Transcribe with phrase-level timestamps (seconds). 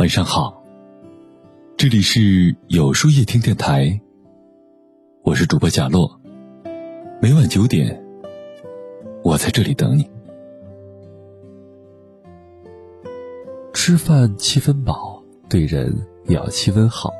[0.00, 0.64] 晚上好，
[1.76, 4.00] 这里是有书夜听电台，
[5.22, 6.18] 我是主播贾洛，
[7.20, 8.02] 每晚九点，
[9.22, 10.10] 我在这里等你。
[13.74, 15.94] 吃饭七分饱，对人
[16.24, 17.12] 也要七分好。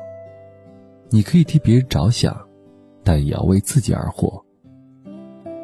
[1.11, 2.35] 你可以替别人着想，
[3.03, 4.43] 但也要为自己而活。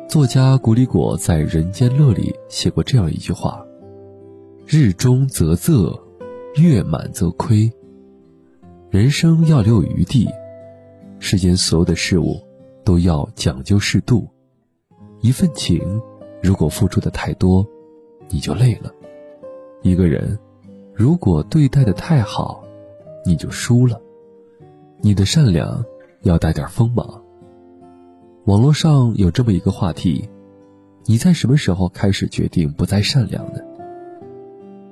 [0.08, 3.66] 作家古里果在《人间乐》里写过这样一句话
[4.68, 6.00] ：“日中则仄。”
[6.58, 7.72] 月满则亏。
[8.90, 10.28] 人生要留余地，
[11.20, 12.42] 世间所有的事物
[12.84, 14.28] 都要讲究适度。
[15.22, 16.02] 一份情，
[16.42, 17.66] 如果付出的太多，
[18.30, 18.90] 你就累了；
[19.82, 20.38] 一个人，
[20.94, 22.64] 如果对待的太好，
[23.26, 24.00] 你就输了。
[25.02, 25.84] 你的善良
[26.22, 27.22] 要带点锋芒。
[28.46, 30.30] 网络上有这么一个话题：
[31.06, 33.60] 你在什么时候开始决定不再善良呢？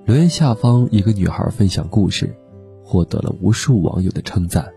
[0.05, 2.31] 留言下方，一个女孩分享故事，
[2.83, 4.71] 获得了无数网友的称赞。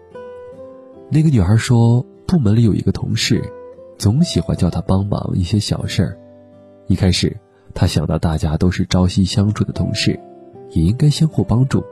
[1.11, 3.45] 那个女孩说，部门里有一个同事，
[3.99, 6.19] 总喜欢叫她帮忙一些小事儿。
[6.87, 7.37] 一开始，
[7.75, 10.19] 她想到大家都是朝夕相处的同事，
[10.71, 11.85] 也应该相互帮助，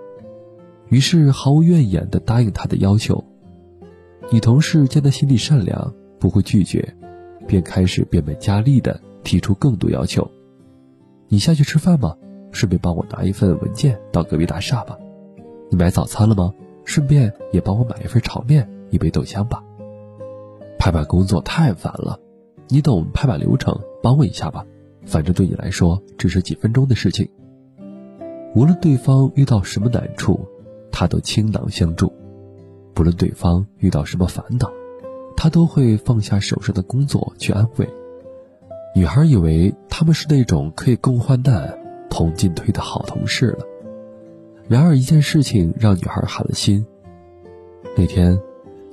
[0.88, 3.22] 于是毫无怨言地答应她的要求。
[4.32, 6.96] 女同事见她心地善良，不会拒绝，
[7.46, 10.26] 便开始变本加厉地提出更多要求
[11.28, 12.16] ：“你下去吃饭吗？”
[12.56, 14.96] 顺便帮我拿一份文件到隔壁大厦吧。
[15.70, 16.54] 你买早餐了吗？
[16.86, 19.62] 顺便也帮我买一份炒面，一杯豆浆吧。
[20.78, 22.18] 拍板工作太烦了，
[22.68, 24.64] 你懂拍板流程，帮我一下吧。
[25.04, 27.28] 反正对你来说只是几分钟的事情。
[28.54, 30.40] 无论对方遇到什么难处，
[30.90, 32.08] 他都倾囊相助；
[32.94, 34.70] 不论对方遇到什么烦恼，
[35.36, 37.86] 他都会放下手上的工作去安慰。
[38.94, 41.78] 女孩以为他们是那种可以共患难。
[42.16, 43.66] 同进退的好同事了。
[44.68, 46.84] 然而一件事情让女孩寒了心。
[47.94, 48.40] 那天，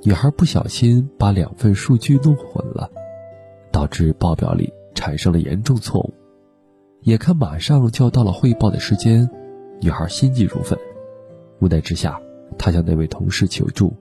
[0.02, 2.92] 女孩不小心把两份数据弄混了，
[3.72, 6.14] 导致报表里产生了严重错误。
[7.04, 9.30] 眼看马上就要到了汇报的时间，
[9.80, 10.78] 女孩心急如焚。
[11.62, 12.20] 无奈之下，
[12.58, 13.94] 她向那位同事求助。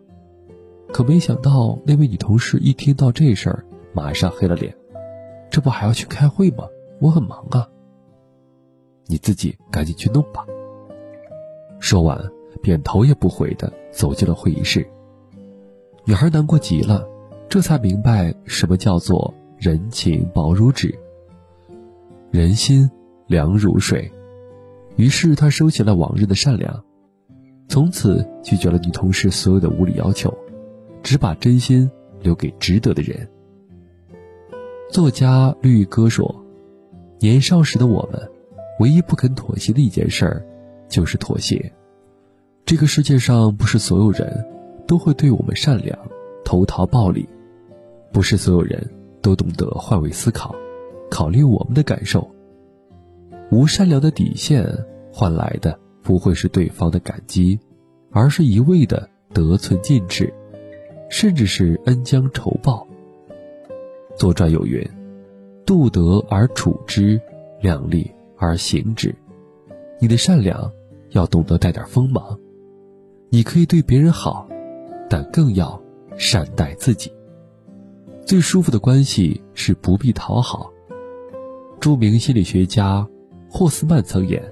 [0.92, 4.74] 可没想到，那位女同事一听到这事儿，马上黑了脸
[5.48, 6.64] ：“这不还要去开会吗？
[7.00, 7.68] 我很忙啊。”
[9.06, 10.44] 你自己赶紧去弄吧。
[11.80, 12.18] 说完，
[12.62, 14.86] 便头也不回的走进了会议室。
[16.04, 17.06] 女孩难过极了，
[17.48, 20.96] 这才明白什么叫做人情薄如纸，
[22.30, 22.90] 人心
[23.26, 24.10] 凉如水。
[24.96, 26.84] 于是她收起了往日的善良，
[27.68, 30.32] 从此拒绝了女同事所有的无理要求，
[31.02, 31.90] 只把真心
[32.20, 33.28] 留给值得的人。
[34.90, 36.44] 作家绿歌说
[37.18, 38.30] ：“年少时的我们。”
[38.78, 40.46] 唯一不肯妥协的一件事儿，
[40.88, 41.72] 就是妥协。
[42.64, 44.44] 这个世界上不是所有人
[44.86, 45.98] 都会对我们善良、
[46.44, 47.28] 投桃报李，
[48.12, 48.88] 不是所有人
[49.20, 50.54] 都懂得换位思考，
[51.10, 52.28] 考虑我们的感受。
[53.50, 54.66] 无善良的底线
[55.12, 57.58] 换来的不会是对方的感激，
[58.10, 60.32] 而是一味的得寸进尺，
[61.10, 62.86] 甚至是恩将仇报。
[64.16, 64.82] 《左传》有云
[65.66, 67.20] ：“度德而处之，
[67.60, 68.10] 量力。”
[68.42, 69.14] 而行之，
[70.00, 70.68] 你的善良
[71.10, 72.36] 要懂得带点锋芒。
[73.30, 74.48] 你可以对别人好，
[75.08, 75.80] 但更要
[76.16, 77.12] 善待自己。
[78.26, 80.72] 最舒服的关系是不必讨好。
[81.78, 83.06] 著名心理学家
[83.48, 84.42] 霍斯曼曾言：“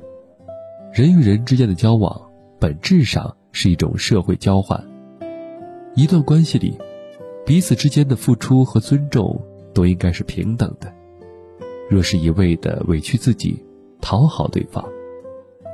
[0.95, 2.31] 人与人之间的交往，
[2.61, 4.81] 本质上是一种社会交换。
[5.97, 6.79] 一段关系里，
[7.45, 10.93] 彼此之间的付出和尊重都应该是平等的。
[11.91, 13.61] 若是一味的委屈自己，
[14.01, 14.85] 讨好对方，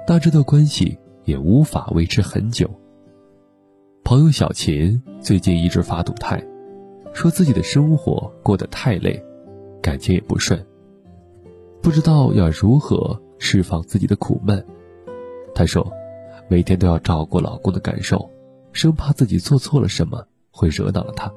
[0.06, 2.68] 但这段关系也无法维持很久。
[4.04, 6.42] 朋友小秦最近一直发动态，
[7.12, 9.20] 说自己的生活过得太累，
[9.82, 10.64] 感情也不顺，
[11.82, 14.64] 不知道要如何释放自己的苦闷。
[15.54, 15.90] 她说，
[16.48, 18.30] 每天都要照顾老公的感受，
[18.72, 21.32] 生怕自己做错了什么会惹恼了他。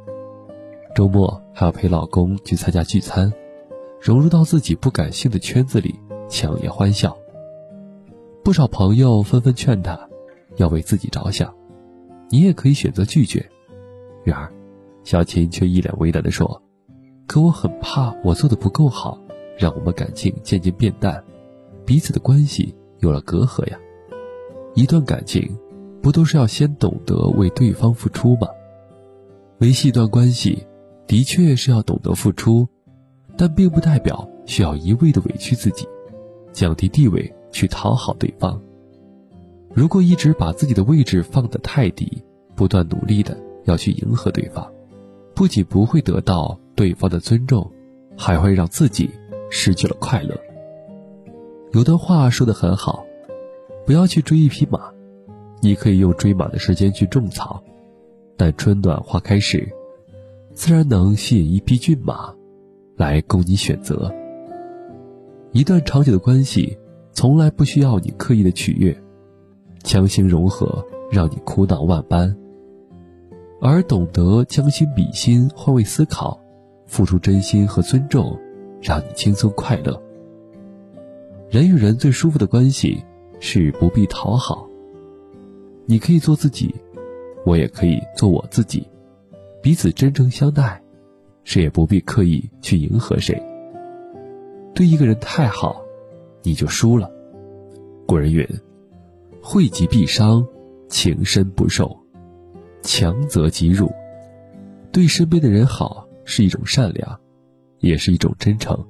[0.93, 3.31] 周末还要陪老公去参加聚餐，
[3.99, 5.95] 融入到自己不感性的圈子里。
[6.29, 7.17] 强颜欢笑。
[8.43, 9.99] 不少朋友纷纷劝他，
[10.55, 11.53] 要为自己着想，
[12.29, 13.45] 你也可以选择拒绝。
[14.23, 14.51] 然而，
[15.03, 16.61] 小琴却一脸为难地说
[17.27, 19.19] ：“可我很怕我做的不够好，
[19.57, 21.21] 让我们感情渐渐变淡，
[21.85, 23.77] 彼此的关系有了隔阂呀。
[24.75, 25.57] 一段感情，
[26.01, 28.47] 不都是要先懂得为对方付出吗？
[29.59, 30.65] 维系一段关系，
[31.05, 32.67] 的确是要懂得付出，
[33.37, 35.87] 但并不代表需要一味的委屈自己。”
[36.51, 38.61] 降低地位去讨好对方，
[39.73, 42.23] 如果一直把自己的位置放得太低，
[42.55, 44.69] 不断努力的要去迎合对方，
[45.33, 47.71] 不仅不会得到对方的尊重，
[48.17, 49.09] 还会让自己
[49.49, 50.37] 失去了快乐。
[51.71, 53.05] 有段话说的很好，
[53.85, 54.91] 不要去追一匹马，
[55.61, 57.63] 你可以用追马的时间去种草，
[58.35, 59.71] 但春暖花开时，
[60.53, 62.33] 自然能吸引一匹骏马，
[62.95, 64.13] 来供你选择。
[65.51, 66.77] 一段长久的关系，
[67.11, 68.95] 从来不需要你刻意的取悦。
[69.83, 72.35] 强行融合，让你苦恼万般；
[73.59, 76.39] 而懂得将心比心，换位思考，
[76.85, 78.37] 付出真心和尊重，
[78.79, 79.99] 让你轻松快乐。
[81.49, 83.03] 人与人最舒服的关系
[83.39, 84.67] 是不必讨好，
[85.87, 86.75] 你可以做自己，
[87.43, 88.87] 我也可以做我自己，
[89.63, 90.79] 彼此真诚相待，
[91.43, 93.41] 谁也不必刻意去迎合谁。
[94.79, 95.81] 对一个人太好，
[96.41, 97.11] 你就输了。
[98.07, 98.47] 古人云。
[99.41, 100.47] 惠及必伤，
[100.87, 101.97] 情深不寿，
[102.81, 103.91] 强则即辱。
[104.89, 107.19] 对身边的人好是一种善良，
[107.79, 108.87] 也是一种真诚。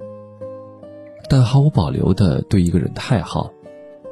[1.27, 3.51] 但毫无保留的对一个人太好，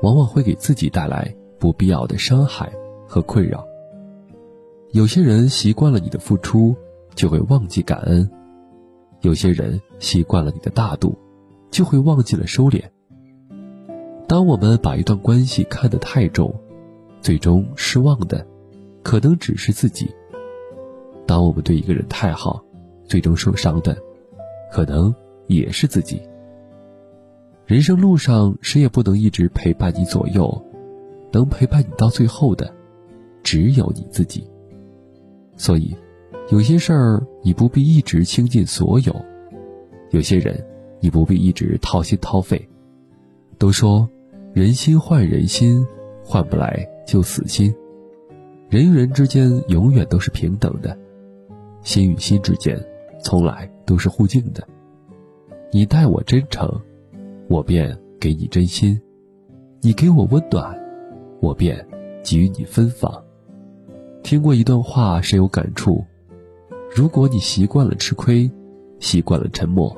[0.02, 2.74] 往往会给自己带来不必要的伤害
[3.08, 3.64] 和困扰。
[4.94, 6.76] 有些人习惯了你的付出，
[7.14, 8.28] 就会忘记感恩；
[9.22, 11.16] 有些人习惯了你的大度，
[11.78, 12.82] 就会忘记了收敛。
[14.28, 16.52] 当我们把一段关系看得太重，
[17.22, 18.44] 最终失望的，
[19.04, 20.08] 可能只是自己；
[21.28, 22.66] 当我们对一个人太好，
[23.06, 23.96] 最终受伤的，
[24.72, 25.14] 可能
[25.46, 26.20] 也是自己。
[27.68, 30.60] 人生路上，谁也不能一直陪伴你左右，
[31.32, 32.74] 能陪伴你到最后的，
[33.44, 34.50] 只有你自己。
[35.58, 35.96] 所以，
[36.50, 39.16] 有些事儿你不必一直倾尽所有，
[40.10, 40.60] 有些人
[41.00, 42.68] 你不必一直掏心掏肺。
[43.58, 44.08] 都说。
[44.54, 45.86] 人心换人心，
[46.24, 47.72] 换不来就死心。
[48.70, 50.98] 人与人之间永远都是平等的，
[51.84, 52.76] 心与心之间
[53.24, 54.68] 从来都是互敬的。
[55.72, 56.68] 你待我真诚，
[57.48, 59.00] 我便给你真心；
[59.80, 60.76] 你给我温暖，
[61.40, 61.88] 我便
[62.24, 63.24] 给予你芬芳。
[64.24, 66.04] 听过一段话，深有感触：
[66.96, 68.50] 如果你习惯了吃亏，
[69.00, 69.96] 习惯了沉默，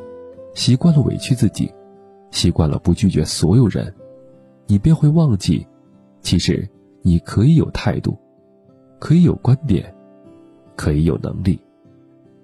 [0.53, 1.73] 习惯了委屈自己，
[2.31, 3.93] 习惯了不拒绝所有人。
[4.67, 5.65] 你便会忘记，
[6.21, 6.69] 其实
[7.01, 8.17] 你可以有态度，
[8.99, 9.93] 可以有观点，
[10.75, 11.59] 可以有能力，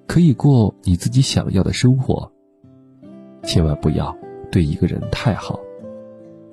[0.08, 2.32] 可以过你自己想要的生活。
[3.44, 4.16] 千万不要
[4.52, 5.60] 对一个人太好，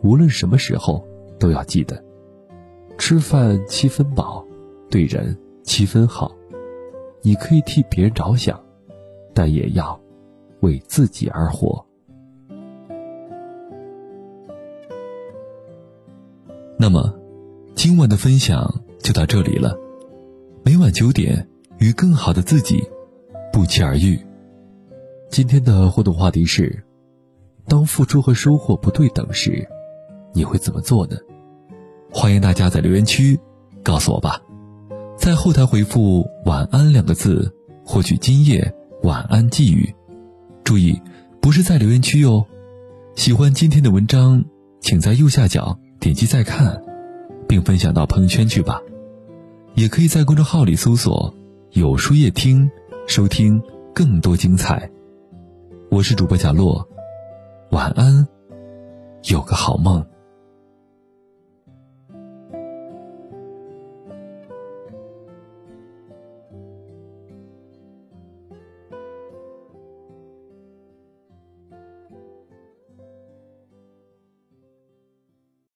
[0.02, 1.02] 无论什么时候
[1.38, 2.02] 都要记得，
[2.98, 4.46] 吃饭七分饱，
[4.90, 6.30] 对人七分好。
[7.22, 8.60] 你可以替别人着想，
[9.32, 9.98] 但也要
[10.62, 11.84] 为自己而活。
[16.76, 17.14] 那么，
[17.76, 18.68] 今晚的分享
[18.98, 19.78] 就到这里了。
[20.64, 21.48] 每晚九点，
[21.78, 22.82] 与更好的自己
[23.52, 24.18] 不期而遇。
[25.28, 26.82] 今天的互动话题是：
[27.68, 29.64] 当付出和收获不对等时，
[30.34, 31.16] 你会怎么做呢？
[32.12, 33.38] 欢迎大家在留言区
[33.82, 34.40] 告诉我吧。
[35.16, 37.54] 在后台回复“晚安”两个字，
[37.84, 38.74] 获取今夜
[39.04, 39.94] 晚安寄语。
[40.64, 41.00] 注意，
[41.40, 42.46] 不是在留言区哦。
[43.14, 44.44] 喜欢今天的文章，
[44.80, 45.78] 请在右下角。
[46.00, 46.82] 点击再看，
[47.46, 48.80] 并分享到朋友圈去吧。
[49.74, 51.32] 也可以在公众号里搜索
[51.70, 52.68] “有书夜听”，
[53.06, 53.62] 收听
[53.94, 54.90] 更多精彩。
[55.90, 56.88] 我是主播贾洛，
[57.70, 58.26] 晚安，
[59.30, 60.04] 有个好梦。